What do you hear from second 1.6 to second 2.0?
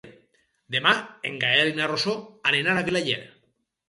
i na